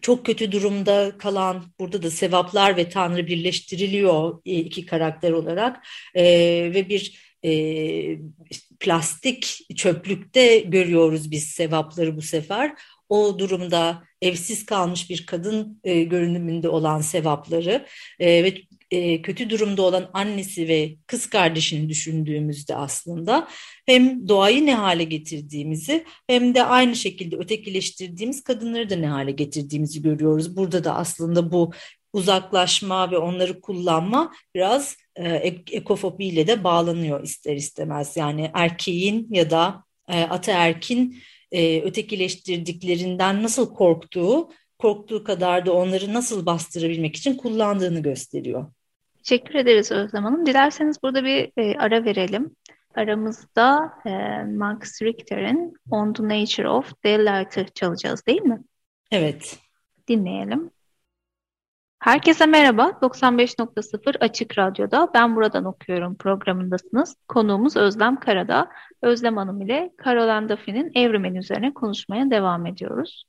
çok 0.00 0.26
kötü 0.26 0.52
durumda 0.52 1.18
kalan 1.18 1.64
burada 1.80 2.02
da 2.02 2.10
sevaplar 2.10 2.76
ve 2.76 2.88
tanrı 2.88 3.26
birleştiriliyor 3.26 4.40
e, 4.46 4.54
iki 4.54 4.86
karakter 4.86 5.32
olarak 5.32 5.86
e, 6.14 6.24
ve 6.74 6.88
bir 6.88 7.29
e, 7.44 8.18
plastik 8.80 9.66
çöplükte 9.76 10.58
görüyoruz 10.58 11.30
biz 11.30 11.44
sevapları 11.44 12.16
bu 12.16 12.22
sefer. 12.22 12.74
O 13.08 13.38
durumda 13.38 14.02
evsiz 14.22 14.66
kalmış 14.66 15.10
bir 15.10 15.26
kadın 15.26 15.80
e, 15.84 16.02
görünümünde 16.02 16.68
olan 16.68 17.00
sevapları 17.00 17.86
e, 18.18 18.44
ve 18.44 18.54
e, 18.90 19.22
kötü 19.22 19.50
durumda 19.50 19.82
olan 19.82 20.10
annesi 20.12 20.68
ve 20.68 20.96
kız 21.06 21.26
kardeşini 21.26 21.88
düşündüğümüzde 21.88 22.76
aslında 22.76 23.48
hem 23.86 24.28
doğayı 24.28 24.66
ne 24.66 24.74
hale 24.74 25.04
getirdiğimizi 25.04 26.04
hem 26.26 26.54
de 26.54 26.64
aynı 26.64 26.96
şekilde 26.96 27.36
ötekileştirdiğimiz 27.36 28.42
kadınları 28.42 28.90
da 28.90 28.96
ne 28.96 29.06
hale 29.06 29.30
getirdiğimizi 29.30 30.02
görüyoruz. 30.02 30.56
Burada 30.56 30.84
da 30.84 30.96
aslında 30.96 31.52
bu 31.52 31.72
uzaklaşma 32.12 33.10
ve 33.10 33.18
onları 33.18 33.60
kullanma 33.60 34.32
biraz 34.54 34.96
e, 35.16 35.28
ekofobiyle 35.70 36.46
de 36.46 36.64
bağlanıyor 36.64 37.22
ister 37.22 37.56
istemez. 37.56 38.16
Yani 38.16 38.50
erkeğin 38.54 39.28
ya 39.30 39.50
da 39.50 39.84
e, 40.08 40.22
ataerkin 40.22 41.16
e, 41.52 41.82
ötekileştirdiklerinden 41.82 43.42
nasıl 43.42 43.74
korktuğu, 43.74 44.50
korktuğu 44.78 45.24
kadar 45.24 45.66
da 45.66 45.72
onları 45.72 46.14
nasıl 46.14 46.46
bastırabilmek 46.46 47.16
için 47.16 47.36
kullandığını 47.36 48.02
gösteriyor. 48.02 48.66
Teşekkür 49.24 49.54
ederiz 49.54 49.92
Özlem 49.92 50.24
Hanım. 50.24 50.46
Dilerseniz 50.46 51.02
burada 51.02 51.24
bir 51.24 51.52
e, 51.56 51.78
ara 51.78 52.04
verelim. 52.04 52.56
Aramızda 52.94 53.92
e, 54.06 54.10
Max 54.44 55.02
Richter'in 55.02 55.74
On 55.90 56.12
the 56.12 56.22
Nature 56.22 56.68
of 56.68 56.92
Daylight'ı 57.04 57.66
çalacağız 57.74 58.26
değil 58.26 58.42
mi? 58.42 58.62
Evet. 59.10 59.58
Dinleyelim. 60.08 60.70
Herkese 62.00 62.46
merhaba. 62.46 62.98
95.0 63.02 64.18
Açık 64.20 64.58
Radyo'da 64.58 65.10
Ben 65.14 65.36
Buradan 65.36 65.64
Okuyorum 65.64 66.16
programındasınız. 66.16 67.16
Konuğumuz 67.28 67.76
Özlem 67.76 68.20
Karada. 68.20 68.70
Özlem 69.02 69.36
Hanım 69.36 69.60
ile 69.60 69.92
Caroline 70.04 70.48
Duffy'nin 70.48 70.92
Evrimen 70.94 71.34
üzerine 71.34 71.74
konuşmaya 71.74 72.30
devam 72.30 72.66
ediyoruz. 72.66 73.24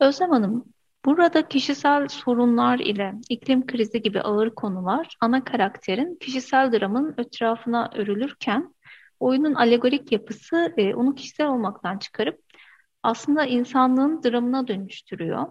Özlem 0.00 0.30
Hanım, 0.30 0.64
burada 1.04 1.48
kişisel 1.48 2.08
sorunlar 2.08 2.78
ile 2.78 3.14
iklim 3.28 3.66
krizi 3.66 4.02
gibi 4.02 4.20
ağır 4.20 4.50
konular 4.50 5.16
ana 5.20 5.44
karakterin 5.44 6.18
kişisel 6.20 6.72
dramın 6.72 7.14
etrafına 7.18 7.90
örülürken 7.94 8.74
oyunun 9.20 9.54
alegorik 9.54 10.12
yapısı 10.12 10.74
e, 10.76 10.94
onu 10.94 11.14
kişisel 11.14 11.46
olmaktan 11.46 11.98
çıkarıp 11.98 12.40
aslında 13.02 13.44
insanlığın 13.44 14.22
dramına 14.22 14.68
dönüştürüyor. 14.68 15.46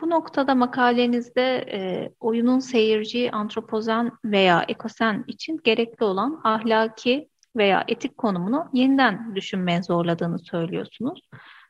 Bu 0.00 0.10
noktada 0.10 0.54
makalenizde 0.54 1.66
e, 1.72 2.10
oyunun 2.20 2.58
seyirci, 2.58 3.30
antropozen 3.32 4.12
veya 4.24 4.64
ekosen 4.68 5.24
için 5.26 5.60
gerekli 5.64 6.04
olan 6.04 6.40
ahlaki 6.44 7.28
veya 7.56 7.84
etik 7.88 8.18
konumunu 8.18 8.70
yeniden 8.72 9.34
düşünmeye 9.36 9.82
zorladığını 9.82 10.38
söylüyorsunuz. 10.38 11.20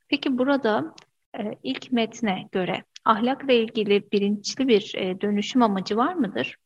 Peki 0.08 0.38
burada 0.38 0.94
e, 1.38 1.54
ilk 1.62 1.92
metne 1.92 2.49
göre 2.52 2.84
ahlakla 3.04 3.52
ilgili 3.52 4.12
bilinçli 4.12 4.68
bir 4.68 4.92
e, 4.96 5.20
dönüşüm 5.20 5.62
amacı 5.62 5.96
var 5.96 6.14
mıdır? 6.14 6.56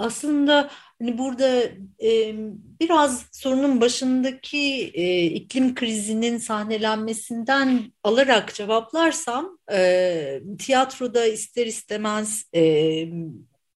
Aslında 0.00 0.70
hani 0.98 1.18
burada 1.18 1.62
e, 2.02 2.34
biraz 2.80 3.26
sorunun 3.32 3.80
başındaki 3.80 4.90
e, 4.94 5.24
iklim 5.24 5.74
krizinin 5.74 6.38
sahnelenmesinden 6.38 7.92
alarak 8.04 8.54
cevaplarsam 8.54 9.58
e, 9.72 10.40
tiyatroda 10.58 11.26
ister 11.26 11.66
istemez 11.66 12.44
e, 12.54 12.62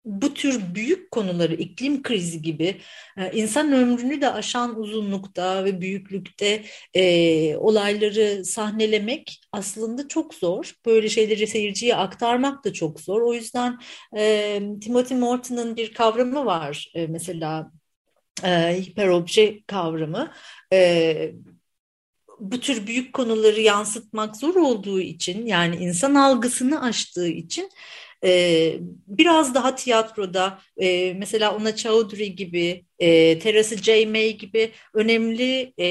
bu 0.05 0.33
tür 0.33 0.75
büyük 0.75 1.11
konuları 1.11 1.53
iklim 1.53 2.03
krizi 2.03 2.41
gibi 2.41 2.81
e, 3.17 3.31
insan 3.33 3.73
ömrünü 3.73 4.21
de 4.21 4.29
aşan 4.33 4.79
uzunlukta 4.79 5.65
ve 5.65 5.81
büyüklükte 5.81 6.63
e, 6.93 7.55
olayları 7.57 8.45
sahnelemek 8.45 9.41
aslında 9.51 10.07
çok 10.07 10.33
zor. 10.33 10.73
Böyle 10.85 11.09
şeyleri 11.09 11.47
seyirciye 11.47 11.95
aktarmak 11.95 12.65
da 12.65 12.73
çok 12.73 12.99
zor. 12.99 13.21
O 13.21 13.33
yüzden 13.33 13.79
e, 14.17 14.61
Timothy 14.81 15.19
Morton'ın 15.19 15.75
bir 15.75 15.93
kavramı 15.93 16.45
var 16.45 16.91
e, 16.95 17.07
mesela 17.07 17.71
e, 18.43 18.81
hiperobje 18.81 19.63
kavramı. 19.67 20.31
E, 20.73 21.31
bu 22.39 22.59
tür 22.59 22.87
büyük 22.87 23.13
konuları 23.13 23.61
yansıtmak 23.61 24.37
zor 24.37 24.55
olduğu 24.55 24.99
için 24.99 25.45
yani 25.45 25.75
insan 25.75 26.15
algısını 26.15 26.83
aştığı 26.83 27.27
için 27.27 27.69
e, 28.23 28.75
biraz 29.07 29.55
daha 29.55 29.75
tiyatroda 29.75 30.59
e, 30.77 31.13
mesela 31.13 31.55
Ona 31.55 31.75
Chowdhury 31.75 32.35
gibi, 32.35 32.85
e, 32.99 33.39
Teresa 33.39 33.77
J. 33.77 34.05
May 34.05 34.37
gibi 34.37 34.71
önemli 34.93 35.73
e, 35.79 35.87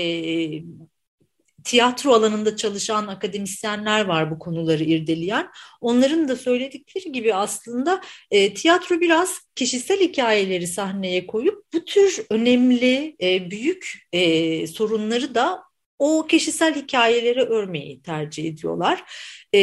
tiyatro 1.64 2.12
alanında 2.12 2.56
çalışan 2.56 3.06
akademisyenler 3.06 4.04
var 4.04 4.30
bu 4.30 4.38
konuları 4.38 4.84
irdeleyen. 4.84 5.48
Onların 5.80 6.28
da 6.28 6.36
söyledikleri 6.36 7.12
gibi 7.12 7.34
aslında 7.34 8.00
e, 8.30 8.54
tiyatro 8.54 9.00
biraz 9.00 9.40
kişisel 9.54 10.00
hikayeleri 10.00 10.66
sahneye 10.66 11.26
koyup 11.26 11.64
bu 11.74 11.84
tür 11.84 12.26
önemli, 12.30 13.16
e, 13.22 13.50
büyük 13.50 14.08
e, 14.12 14.66
sorunları 14.66 15.34
da 15.34 15.62
o 15.98 16.26
kişisel 16.26 16.74
hikayelere 16.74 17.42
örmeyi 17.42 18.02
tercih 18.02 18.44
ediyorlar. 18.44 19.04
E, 19.54 19.60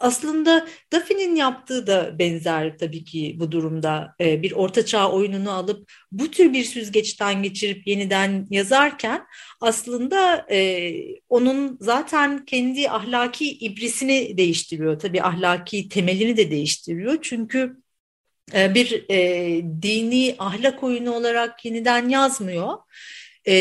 aslında 0.00 0.66
Daphne'nin 0.92 1.36
yaptığı 1.36 1.86
da 1.86 2.18
benzer 2.18 2.78
tabii 2.78 3.04
ki 3.04 3.36
bu 3.38 3.52
durumda 3.52 4.14
e, 4.20 4.42
bir 4.42 4.52
ortaçağ 4.52 5.10
oyununu 5.10 5.50
alıp 5.50 5.92
bu 6.12 6.30
tür 6.30 6.52
bir 6.52 6.64
süzgeçten 6.64 7.42
geçirip 7.42 7.86
yeniden 7.86 8.46
yazarken 8.50 9.26
aslında 9.60 10.46
e, 10.50 10.92
onun 11.28 11.78
zaten 11.80 12.44
kendi 12.44 12.90
ahlaki 12.90 13.58
ibrisini 13.58 14.38
değiştiriyor. 14.38 14.98
Tabii 14.98 15.22
ahlaki 15.22 15.88
temelini 15.88 16.36
de 16.36 16.50
değiştiriyor. 16.50 17.18
Çünkü 17.22 17.76
e, 18.54 18.74
bir 18.74 19.04
e, 19.10 19.62
dini 19.82 20.34
ahlak 20.38 20.82
oyunu 20.82 21.14
olarak 21.14 21.64
yeniden 21.64 22.08
yazmıyor 22.08 22.78
e, 23.48 23.54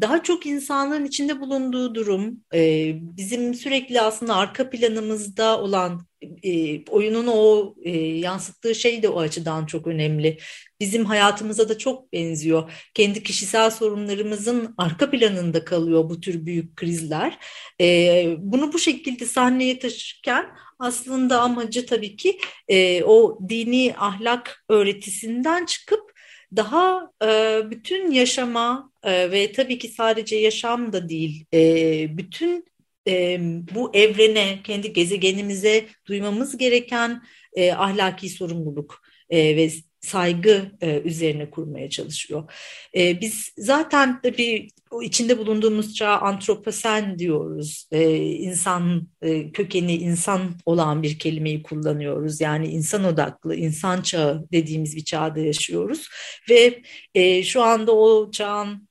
daha 0.00 0.22
çok 0.22 0.46
insanların 0.46 1.04
içinde 1.04 1.40
bulunduğu 1.40 1.94
durum, 1.94 2.40
e, 2.54 2.92
bizim 3.16 3.54
sürekli 3.54 4.00
aslında 4.00 4.36
arka 4.36 4.70
planımızda 4.70 5.60
olan 5.60 6.06
e, 6.42 6.84
oyunun 6.84 7.26
o 7.26 7.74
e, 7.82 7.90
yansıttığı 7.98 8.74
şey 8.74 9.02
de 9.02 9.08
o 9.08 9.20
açıdan 9.20 9.66
çok 9.66 9.86
önemli. 9.86 10.38
Bizim 10.80 11.04
hayatımıza 11.04 11.68
da 11.68 11.78
çok 11.78 12.12
benziyor. 12.12 12.72
Kendi 12.94 13.22
kişisel 13.22 13.70
sorunlarımızın 13.70 14.74
arka 14.78 15.10
planında 15.10 15.64
kalıyor 15.64 16.10
bu 16.10 16.20
tür 16.20 16.46
büyük 16.46 16.76
krizler. 16.76 17.38
E, 17.80 18.26
bunu 18.38 18.72
bu 18.72 18.78
şekilde 18.78 19.26
sahneye 19.26 19.78
taşırken 19.78 20.46
aslında 20.78 21.40
amacı 21.40 21.86
tabii 21.86 22.16
ki 22.16 22.38
e, 22.68 23.04
o 23.04 23.38
dini 23.48 23.94
ahlak 23.98 24.64
öğretisinden 24.68 25.66
çıkıp 25.66 26.09
daha 26.56 27.10
e, 27.24 27.60
bütün 27.70 28.10
yaşama 28.10 28.92
e, 29.02 29.30
ve 29.30 29.52
tabii 29.52 29.78
ki 29.78 29.88
sadece 29.88 30.36
yaşam 30.36 30.92
da 30.92 31.08
değil, 31.08 31.44
e, 31.54 32.18
bütün 32.18 32.64
e, 33.08 33.38
bu 33.74 33.90
evrene, 33.94 34.60
kendi 34.64 34.92
gezegenimize 34.92 35.86
duymamız 36.06 36.56
gereken 36.56 37.22
e, 37.54 37.72
ahlaki 37.72 38.28
sorumluluk 38.28 39.02
e, 39.30 39.56
ve 39.56 39.70
saygı 40.00 40.70
e, 40.80 41.00
üzerine 41.00 41.50
kurmaya 41.50 41.90
çalışıyor. 41.90 42.52
E, 42.96 43.20
biz 43.20 43.52
zaten 43.58 44.20
tabii 44.22 44.68
içinde 45.02 45.38
bulunduğumuz 45.38 45.94
çağ 45.94 46.18
antroposen 46.18 47.18
diyoruz. 47.18 47.88
E, 47.92 48.16
insan 48.16 49.08
e, 49.22 49.52
kökeni 49.52 49.96
insan 49.96 50.54
olan 50.66 51.02
bir 51.02 51.18
kelimeyi 51.18 51.62
kullanıyoruz. 51.62 52.40
Yani 52.40 52.68
insan 52.68 53.04
odaklı, 53.04 53.54
insan 53.54 54.02
çağı 54.02 54.46
dediğimiz 54.52 54.96
bir 54.96 55.04
çağda 55.04 55.40
yaşıyoruz. 55.40 56.08
Ve 56.50 56.82
e, 57.14 57.42
şu 57.42 57.62
anda 57.62 57.92
o 57.92 58.30
çağın 58.30 58.88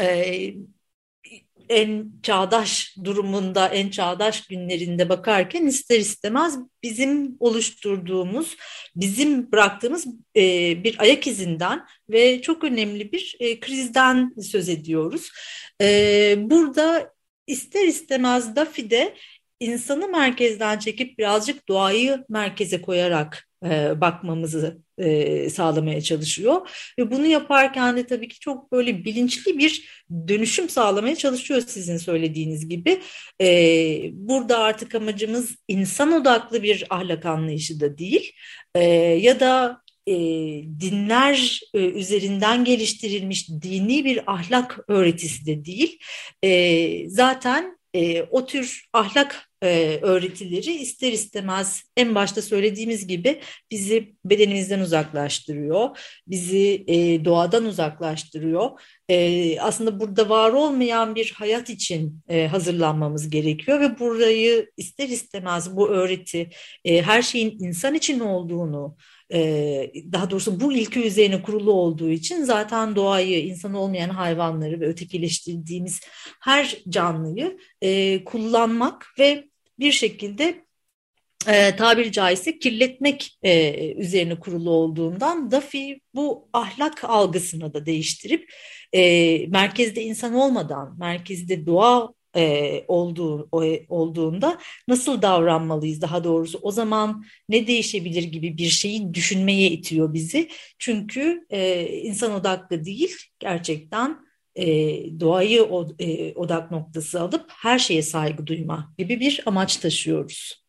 e, 0.00 0.54
en 1.68 2.12
çağdaş 2.22 2.96
durumunda, 3.04 3.68
en 3.68 3.90
çağdaş 3.90 4.46
günlerinde 4.46 5.08
bakarken 5.08 5.66
ister 5.66 5.98
istemez 5.98 6.58
bizim 6.82 7.36
oluşturduğumuz, 7.40 8.56
bizim 8.96 9.52
bıraktığımız 9.52 10.06
e, 10.36 10.42
bir 10.84 10.96
ayak 10.98 11.26
izinden 11.26 11.86
ve 12.10 12.42
çok 12.42 12.64
önemli 12.64 13.12
bir 13.12 13.36
e, 13.40 13.60
krizden 13.60 14.34
söz 14.42 14.68
ediyoruz. 14.68 15.30
E, 15.80 16.36
burada 16.38 17.12
ister 17.46 17.86
istemez 17.86 18.56
Dafi'de 18.56 19.14
insanı 19.60 20.08
merkezden 20.08 20.78
çekip 20.78 21.18
birazcık 21.18 21.68
doğayı 21.68 22.24
merkeze 22.28 22.82
koyarak 22.82 23.47
bakmamızı 24.00 24.78
e, 24.98 25.50
sağlamaya 25.50 26.00
çalışıyor. 26.00 26.68
Ve 26.98 27.10
bunu 27.10 27.26
yaparken 27.26 27.96
de 27.96 28.06
tabii 28.06 28.28
ki 28.28 28.40
çok 28.40 28.72
böyle 28.72 29.04
bilinçli 29.04 29.58
bir 29.58 30.04
dönüşüm 30.28 30.68
sağlamaya 30.68 31.16
çalışıyor 31.16 31.62
sizin 31.66 31.96
söylediğiniz 31.96 32.68
gibi. 32.68 33.00
E, 33.40 34.00
burada 34.12 34.58
artık 34.58 34.94
amacımız 34.94 35.56
insan 35.68 36.12
odaklı 36.12 36.62
bir 36.62 36.84
ahlak 36.90 37.26
anlayışı 37.26 37.80
da 37.80 37.98
değil 37.98 38.32
e, 38.74 38.84
ya 39.20 39.40
da 39.40 39.82
e, 40.06 40.14
dinler 40.80 41.60
e, 41.74 41.78
üzerinden 41.78 42.64
geliştirilmiş 42.64 43.48
dini 43.48 44.04
bir 44.04 44.32
ahlak 44.32 44.78
öğretisi 44.88 45.46
de 45.46 45.64
değil. 45.64 45.98
E, 46.42 47.10
zaten 47.10 47.77
e, 47.98 48.22
o 48.22 48.46
tür 48.46 48.88
ahlak 48.92 49.48
e, 49.62 49.98
öğretileri 50.02 50.74
ister 50.74 51.12
istemez 51.12 51.82
en 51.96 52.14
başta 52.14 52.42
söylediğimiz 52.42 53.06
gibi 53.06 53.40
bizi 53.70 54.14
bedenimizden 54.24 54.80
uzaklaştırıyor, 54.80 55.98
bizi 56.26 56.84
e, 56.86 57.24
doğadan 57.24 57.64
uzaklaştırıyor. 57.64 58.70
E, 59.08 59.60
aslında 59.60 60.00
burada 60.00 60.28
var 60.28 60.52
olmayan 60.52 61.14
bir 61.14 61.34
hayat 61.36 61.70
için 61.70 62.20
e, 62.28 62.46
hazırlanmamız 62.46 63.30
gerekiyor 63.30 63.80
ve 63.80 63.98
burayı 63.98 64.70
ister 64.76 65.08
istemez 65.08 65.76
bu 65.76 65.88
öğreti 65.88 66.50
e, 66.84 67.02
her 67.02 67.22
şeyin 67.22 67.58
insan 67.58 67.94
için 67.94 68.20
olduğunu, 68.20 68.96
daha 70.12 70.30
doğrusu 70.30 70.60
bu 70.60 70.72
ilke 70.72 71.06
üzerine 71.06 71.42
kurulu 71.42 71.72
olduğu 71.72 72.10
için 72.10 72.42
zaten 72.42 72.96
doğayı, 72.96 73.46
insan 73.46 73.74
olmayan 73.74 74.08
hayvanları 74.08 74.80
ve 74.80 74.86
ötekileştirdiğimiz 74.86 76.00
her 76.40 76.76
canlıyı 76.88 77.58
kullanmak 78.24 79.06
ve 79.18 79.44
bir 79.78 79.92
şekilde 79.92 80.64
e, 81.46 81.76
tabiri 81.76 82.12
caizse 82.12 82.58
kirletmek 82.58 83.38
üzerine 83.96 84.40
kurulu 84.40 84.70
olduğundan 84.70 85.50
Duffy 85.50 86.00
bu 86.14 86.48
ahlak 86.52 87.04
algısını 87.04 87.74
da 87.74 87.86
değiştirip 87.86 88.52
merkezde 89.48 90.02
insan 90.02 90.34
olmadan, 90.34 90.98
merkezde 90.98 91.66
doğa 91.66 92.17
e, 92.36 92.84
olduğu, 92.88 93.48
o, 93.52 93.64
olduğunda 93.88 94.58
nasıl 94.88 95.22
davranmalıyız 95.22 96.00
daha 96.00 96.24
doğrusu 96.24 96.58
o 96.62 96.70
zaman 96.70 97.24
ne 97.48 97.66
değişebilir 97.66 98.22
gibi 98.22 98.58
bir 98.58 98.68
şeyi 98.68 99.14
düşünmeye 99.14 99.70
itiyor 99.70 100.14
bizi. 100.14 100.48
Çünkü 100.78 101.46
e, 101.50 101.88
insan 101.88 102.32
odaklı 102.32 102.84
değil 102.84 103.16
gerçekten 103.38 104.18
e, 104.54 104.66
doğayı 105.20 105.62
o, 105.62 105.88
e, 105.98 106.34
odak 106.34 106.70
noktası 106.70 107.20
alıp 107.20 107.44
her 107.50 107.78
şeye 107.78 108.02
saygı 108.02 108.46
duyma 108.46 108.94
gibi 108.98 109.20
bir 109.20 109.42
amaç 109.46 109.76
taşıyoruz. 109.76 110.67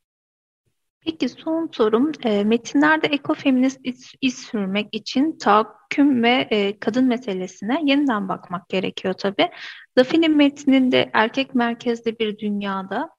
Peki 1.10 1.30
son 1.30 1.70
sorum, 1.72 2.12
e, 2.24 2.44
metinlerde 2.44 3.08
ekofeminist 3.08 3.80
iz, 3.84 4.14
iz 4.22 4.38
sürmek 4.38 4.90
için 4.92 5.38
tahakküm 5.38 6.24
ve 6.24 6.48
e, 6.52 6.80
kadın 6.80 7.06
meselesine 7.06 7.82
yeniden 7.86 8.30
bakmak 8.30 8.70
gerekiyor 8.70 9.14
tabii. 9.14 9.50
Daphne'nin 9.98 10.38
metninde 10.38 11.10
erkek 11.14 11.56
merkezli 11.56 12.20
bir 12.20 12.38
dünyada 12.38 13.10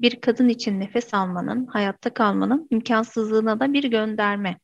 bir 0.00 0.20
kadın 0.20 0.48
için 0.48 0.80
nefes 0.80 1.14
almanın, 1.14 1.66
hayatta 1.66 2.14
kalmanın 2.14 2.68
imkansızlığına 2.70 3.60
da 3.60 3.72
bir 3.72 3.84
gönderme 3.84 4.58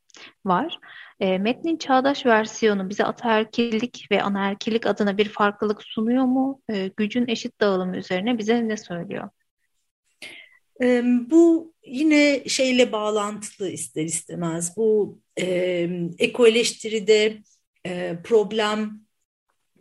var. 0.45 0.79
E, 1.21 1.39
metnin 1.39 1.77
çağdaş 1.77 2.27
versiyonu 2.27 2.89
bize 2.91 3.05
ataerkillik 3.05 4.07
ve 4.11 4.23
anaerkillik 4.23 4.87
adına 4.87 5.19
bir 5.19 5.29
farklılık 5.29 5.83
sunuyor 5.83 6.25
mu? 6.25 6.61
E, 6.69 6.89
gücün 6.97 7.29
eşit 7.29 7.61
dağılımı 7.61 7.97
üzerine 7.97 8.39
bize 8.39 8.69
ne 8.69 8.77
söylüyor? 8.77 9.31
Bu 11.31 11.75
yine 11.87 12.43
şeyle 12.49 12.93
bağlantılı 12.93 13.71
ister 13.71 14.05
istemez. 14.05 14.77
Bu 14.77 15.19
e, 15.41 15.89
eko 16.19 16.47
eleştiride 16.47 17.39
e, 17.87 18.17
problem 18.25 19.01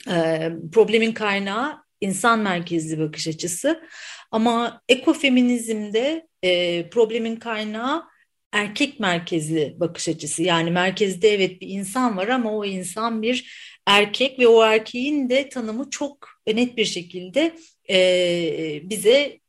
e, 0.08 0.51
problemin 0.71 1.12
kaynağı 1.12 1.84
insan 2.01 2.39
merkezli 2.39 2.99
bakış 2.99 3.27
açısı. 3.27 3.84
Ama 4.32 4.82
ekofeminizmde 4.89 6.27
e, 6.43 6.89
problemin 6.89 7.36
kaynağı 7.36 8.03
erkek 8.51 8.99
merkezli 8.99 9.75
bakış 9.79 10.10
açısı. 10.10 10.43
Yani 10.43 10.71
merkezde 10.71 11.29
evet 11.29 11.62
bir 11.62 11.67
insan 11.67 12.17
var 12.17 12.27
ama 12.27 12.58
o 12.58 12.65
insan 12.65 13.21
bir 13.21 13.63
erkek 13.88 14.39
ve 14.39 14.47
o 14.47 14.63
erkeğin 14.63 15.29
de 15.29 15.49
tanımı 15.49 15.89
çok 15.89 16.29
net 16.47 16.77
bir 16.77 16.86
şekilde 16.86 17.56
e, 17.89 18.82
bize 18.84 19.42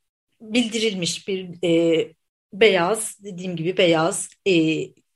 bildirilmiş 0.53 1.29
bir 1.29 1.49
e, 1.65 2.09
beyaz 2.53 3.19
dediğim 3.25 3.57
gibi 3.57 3.77
beyaz 3.77 4.29
e, 4.47 4.53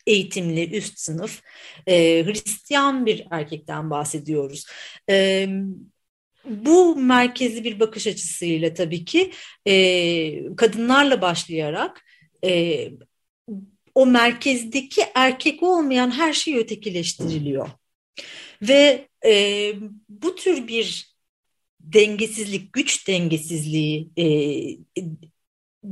eğitimli 0.07 0.77
üst 0.77 0.99
sınıf 0.99 1.43
e, 1.87 2.25
Hristiyan 2.25 3.07
bir 3.07 3.27
erkekten 3.31 3.91
bahsediyoruz. 3.91 4.67
E, 5.11 5.49
bu 6.45 6.97
merkezli 6.97 7.65
bir 7.65 7.81
bakış 7.81 8.07
açısıyla 8.07 8.75
tabii 8.75 9.05
ki 9.05 9.33
e, 9.67 10.57
kadınlarla 10.57 11.23
başlayarak 11.23 12.05
e, 12.45 12.85
o 13.95 14.07
merkezdeki 14.07 15.03
erkek 15.15 15.63
olmayan 15.63 16.11
her 16.11 16.33
şey 16.33 16.57
ötekileştiriliyor. 16.57 17.69
Ve 18.63 19.09
e, 19.25 19.73
bu 20.09 20.35
tür 20.35 20.69
bir 20.69 21.08
dengesizlik, 21.81 22.73
güç 22.73 23.09
dengesizliği 23.09 24.11
e, 24.19 24.25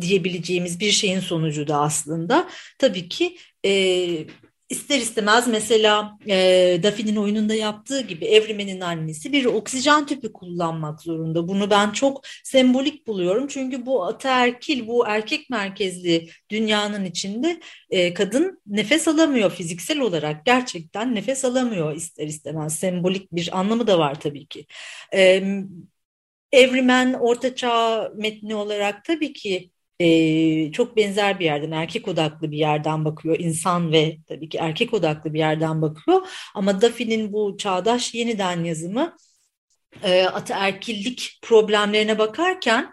diyebileceğimiz 0.00 0.80
bir 0.80 0.90
şeyin 0.90 1.20
sonucu 1.20 1.68
da 1.68 1.80
aslında. 1.80 2.48
Tabii 2.78 3.08
ki 3.08 3.36
e, 3.66 3.70
ister 4.68 4.98
istemez 4.98 5.48
mesela 5.48 6.18
e, 6.28 6.80
Daphne'nin 6.82 7.16
oyununda 7.16 7.54
yaptığı 7.54 8.00
gibi 8.00 8.24
Evrimen'in 8.24 8.80
annesi 8.80 9.32
bir 9.32 9.44
oksijen 9.44 10.06
tüpü 10.06 10.32
kullanmak 10.32 11.02
zorunda. 11.02 11.48
Bunu 11.48 11.70
ben 11.70 11.90
çok 11.90 12.24
sembolik 12.44 13.06
buluyorum. 13.06 13.46
Çünkü 13.48 13.86
bu 13.86 14.04
ataerkil, 14.04 14.86
bu 14.86 15.06
erkek 15.06 15.50
merkezli 15.50 16.30
dünyanın 16.50 17.04
içinde 17.04 17.60
e, 17.90 18.14
kadın 18.14 18.62
nefes 18.66 19.08
alamıyor 19.08 19.50
fiziksel 19.50 20.00
olarak. 20.00 20.46
Gerçekten 20.46 21.14
nefes 21.14 21.44
alamıyor 21.44 21.96
ister 21.96 22.26
istemez. 22.26 22.76
Sembolik 22.76 23.32
bir 23.32 23.58
anlamı 23.58 23.86
da 23.86 23.98
var 23.98 24.20
tabii 24.20 24.46
ki. 24.46 24.66
E, 25.14 25.42
Evrimen 26.52 27.12
Ortaçağ 27.12 28.12
metni 28.16 28.54
olarak 28.54 29.04
tabii 29.04 29.32
ki 29.32 29.70
e, 30.00 30.72
çok 30.72 30.96
benzer 30.96 31.40
bir 31.40 31.44
yerden, 31.44 31.70
erkek 31.70 32.08
odaklı 32.08 32.50
bir 32.50 32.58
yerden 32.58 33.04
bakıyor. 33.04 33.36
insan 33.38 33.92
ve 33.92 34.18
tabii 34.28 34.48
ki 34.48 34.58
erkek 34.58 34.94
odaklı 34.94 35.34
bir 35.34 35.38
yerden 35.38 35.82
bakıyor. 35.82 36.28
Ama 36.54 36.80
Dafi'nin 36.80 37.32
bu 37.32 37.56
çağdaş 37.58 38.14
yeniden 38.14 38.64
yazımı 38.64 39.16
e, 40.02 40.22
ataerkillik 40.22 41.38
problemlerine 41.42 42.18
bakarken 42.18 42.92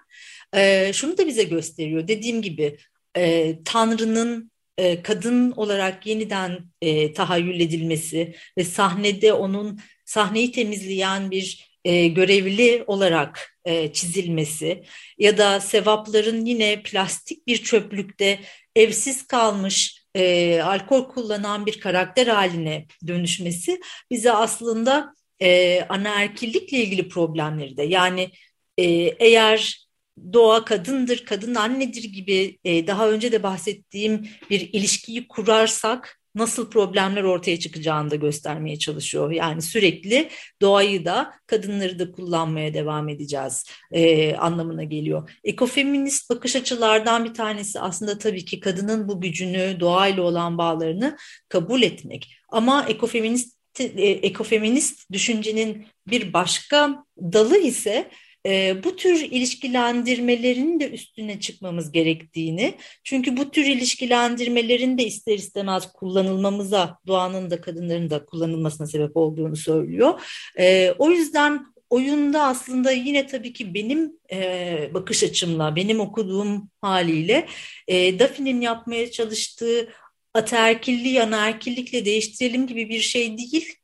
e, 0.55 0.93
şunu 0.93 1.17
da 1.17 1.27
bize 1.27 1.43
gösteriyor. 1.43 2.07
Dediğim 2.07 2.41
gibi 2.41 2.77
e, 3.17 3.55
Tanrı'nın 3.65 4.51
e, 4.77 5.01
kadın 5.01 5.51
olarak 5.51 6.07
yeniden 6.07 6.59
e, 6.81 7.13
tahayyül 7.13 7.59
edilmesi 7.59 8.35
ve 8.57 8.63
sahnede 8.63 9.33
onun 9.33 9.79
sahneyi 10.05 10.51
temizleyen 10.51 11.31
bir 11.31 11.77
e, 11.85 12.07
görevli 12.07 12.83
olarak 12.87 13.52
e, 13.65 13.93
çizilmesi 13.93 14.83
ya 15.17 15.37
da 15.37 15.59
sevapların 15.59 16.45
yine 16.45 16.83
plastik 16.83 17.47
bir 17.47 17.57
çöplükte 17.57 18.39
evsiz 18.75 19.27
kalmış 19.27 20.03
e, 20.15 20.61
alkol 20.61 21.09
kullanan 21.09 21.65
bir 21.65 21.79
karakter 21.79 22.27
haline 22.27 22.87
dönüşmesi 23.07 23.79
bize 24.11 24.31
aslında 24.31 25.13
e, 25.41 25.81
anaerkillikle 25.89 26.77
ilgili 26.77 27.09
problemleri 27.09 27.77
de 27.77 27.83
yani 27.83 28.29
e, 28.77 28.83
eğer 29.19 29.87
doğa 30.33 30.65
kadındır, 30.65 31.25
kadın 31.25 31.55
annedir 31.55 32.03
gibi 32.03 32.59
e, 32.63 32.87
daha 32.87 33.09
önce 33.09 33.31
de 33.31 33.43
bahsettiğim 33.43 34.27
bir 34.49 34.61
ilişkiyi 34.73 35.27
kurarsak 35.27 36.22
nasıl 36.35 36.69
problemler 36.69 37.23
ortaya 37.23 37.59
çıkacağını 37.59 38.11
da 38.11 38.15
göstermeye 38.15 38.79
çalışıyor. 38.79 39.31
Yani 39.31 39.61
sürekli 39.61 40.29
doğayı 40.61 41.05
da 41.05 41.33
kadınları 41.47 41.99
da 41.99 42.11
kullanmaya 42.11 42.73
devam 42.73 43.09
edeceğiz 43.09 43.65
e, 43.91 44.35
anlamına 44.35 44.83
geliyor. 44.83 45.29
Ekofeminist 45.43 46.29
bakış 46.29 46.55
açılardan 46.55 47.25
bir 47.25 47.33
tanesi 47.33 47.79
aslında 47.79 48.17
tabii 48.17 48.45
ki 48.45 48.59
kadının 48.59 49.07
bu 49.07 49.21
gücünü, 49.21 49.77
doğayla 49.79 50.23
olan 50.23 50.57
bağlarını 50.57 51.17
kabul 51.49 51.81
etmek. 51.81 52.35
Ama 52.49 52.85
ekofeminist 52.89 53.57
e, 53.79 53.85
ekofeminist 54.09 55.11
düşüncenin 55.11 55.85
bir 56.07 56.33
başka 56.33 57.05
dalı 57.17 57.57
ise 57.57 58.09
e, 58.45 58.83
bu 58.83 58.95
tür 58.95 59.19
ilişkilendirmelerin 59.19 60.79
de 60.79 60.89
üstüne 60.89 61.39
çıkmamız 61.39 61.91
gerektiğini, 61.91 62.73
çünkü 63.03 63.37
bu 63.37 63.51
tür 63.51 63.65
ilişkilendirmelerin 63.65 64.97
de 64.97 65.03
ister 65.03 65.37
istemez 65.37 65.91
kullanılmamıza, 65.93 66.97
doğanın 67.07 67.49
da 67.49 67.61
kadınların 67.61 68.09
da 68.09 68.25
kullanılmasına 68.25 68.87
sebep 68.87 69.17
olduğunu 69.17 69.55
söylüyor. 69.55 70.21
E, 70.59 70.91
o 70.97 71.11
yüzden 71.11 71.65
oyunda 71.89 72.43
aslında 72.43 72.91
yine 72.91 73.27
tabii 73.27 73.53
ki 73.53 73.73
benim 73.73 74.11
e, 74.31 74.89
bakış 74.93 75.23
açımla, 75.23 75.75
benim 75.75 75.99
okuduğum 75.99 76.69
haliyle 76.81 77.47
e, 77.87 78.19
Daphne'nin 78.19 78.61
yapmaya 78.61 79.11
çalıştığı 79.11 79.89
ataerkilliği 80.33 81.23
anaerkillikle 81.23 82.05
değiştirelim 82.05 82.67
gibi 82.67 82.89
bir 82.89 82.99
şey 82.99 83.37
değil 83.37 83.75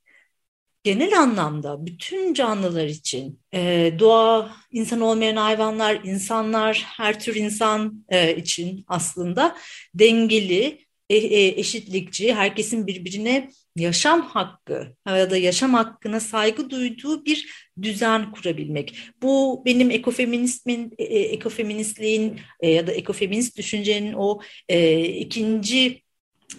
genel 0.84 1.20
anlamda 1.20 1.86
bütün 1.86 2.34
canlılar 2.34 2.86
için 2.86 3.39
e, 3.54 3.94
doğa, 4.00 4.56
insan 4.72 5.02
olmayan 5.02 5.36
hayvanlar, 5.36 6.02
insanlar, 6.04 6.84
her 6.88 7.20
tür 7.20 7.36
insan 7.36 8.06
e, 8.10 8.36
için 8.36 8.86
aslında 8.88 9.56
dengeli, 9.94 10.86
e, 11.10 11.15
e, 11.15 11.60
eşitlikçi, 11.60 12.34
herkesin 12.34 12.88
birbirine 12.88 13.50
yaşam 13.76 14.22
hakkı 14.22 14.96
ya 15.08 15.30
da 15.30 15.38
yaşam 15.38 15.74
hakkına 15.74 16.20
saygı 16.20 16.70
duyduğu 16.70 17.26
bir 17.26 17.70
düzen 17.82 18.32
kurabilmek. 18.32 18.98
Bu 19.22 19.63
benim 19.65 19.92
ekofeministmin, 19.92 20.94
e, 20.98 21.04
e 21.04 21.20
ekofeministliğin 21.20 22.39
e, 22.60 22.70
ya 22.70 22.88
da 22.88 22.92
ekofeminist 22.92 23.58
düşüncenin 23.58 24.13
o 24.13 24.39
e, 24.70 25.04
ikinci 25.04 26.02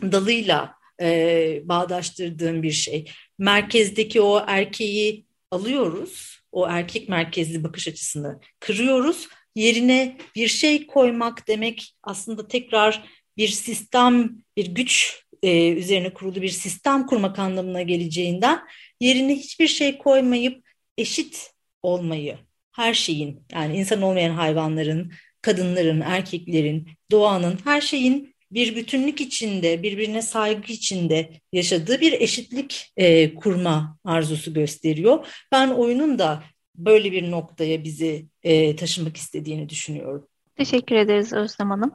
dalıyla 0.03 0.75
e, 1.01 1.61
bağdaştırdığım 1.65 2.63
bir 2.63 2.73
şey 2.73 3.05
merkezdeki 3.41 4.21
o 4.21 4.45
erkeği 4.47 5.27
alıyoruz. 5.51 6.41
O 6.53 6.69
erkek 6.69 7.09
merkezli 7.09 7.65
bakış 7.65 7.89
açısını 7.89 8.41
kırıyoruz. 8.61 9.29
Yerine 9.55 10.17
bir 10.37 10.49
şey 10.49 10.87
koymak 10.87 11.49
demek 11.49 11.95
aslında 12.03 12.49
tekrar 12.49 13.05
bir 13.37 13.49
sistem, 13.49 14.37
bir 14.57 14.67
güç 14.67 15.23
e, 15.43 15.69
üzerine 15.69 16.15
kurulu 16.15 16.43
bir 16.43 16.49
sistem 16.49 17.07
kurmak 17.07 17.39
anlamına 17.39 17.83
geleceğinden 17.83 18.61
yerine 19.01 19.37
hiçbir 19.37 19.69
şey 19.69 19.99
koymayıp 19.99 20.69
eşit 20.99 21.51
olmayı, 21.83 22.39
her 22.73 22.95
şeyin 22.95 23.43
yani 23.53 23.77
insan 23.77 24.03
olmayan 24.03 24.35
hayvanların, 24.35 25.13
kadınların, 25.43 26.01
erkeklerin, 26.01 26.89
doğanın, 27.11 27.59
her 27.65 27.81
şeyin 27.81 28.35
bir 28.53 28.77
bütünlük 28.77 29.21
içinde, 29.21 29.83
birbirine 29.83 30.23
saygı 30.23 30.73
içinde 30.73 31.31
yaşadığı 31.53 32.01
bir 32.01 32.13
eşitlik 32.13 32.93
e, 32.97 33.35
kurma 33.35 33.99
arzusu 34.05 34.55
gösteriyor. 34.55 35.27
Ben 35.53 35.69
oyunun 35.69 36.19
da 36.19 36.43
böyle 36.75 37.13
bir 37.13 37.31
noktaya 37.31 37.85
bizi 37.85 38.27
e, 38.43 38.77
taşımak 38.77 39.17
istediğini 39.17 39.69
düşünüyorum. 39.69 40.27
Teşekkür 40.57 40.97
ederiz 40.97 41.33
Özlem 41.33 41.71
Hanım. 41.71 41.93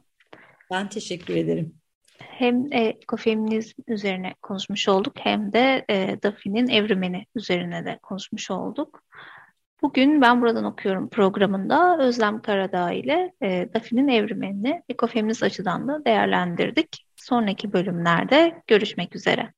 Ben 0.72 0.90
teşekkür 0.90 1.36
ederim. 1.36 1.76
Hem 2.20 2.74
ekofeminizm 2.74 3.82
üzerine 3.88 4.34
konuşmuş 4.42 4.90
olduk 4.90 5.14
hem 5.20 5.54
de 5.54 5.86
e, 5.90 6.18
Daphne'nin 6.24 6.68
evrimini 6.68 7.26
üzerine 7.36 7.86
de 7.86 8.00
konuşmuş 8.04 8.52
olduk. 8.52 9.04
Bugün 9.86 10.22
Ben 10.22 10.42
Buradan 10.42 10.64
Okuyorum 10.64 11.10
programında 11.10 11.98
Özlem 12.00 12.42
Karadağ 12.42 12.92
ile 12.92 13.34
e, 13.42 13.70
Dafi'nin 13.74 14.08
evrimini 14.08 14.84
ekofeminist 14.90 15.44
açıdan 15.44 15.88
da 15.88 16.06
değerlendirdik. 16.06 17.06
Sonraki 17.16 17.74
bölümlerde 17.74 18.62
görüşmek 18.68 19.16
üzere. 19.16 19.54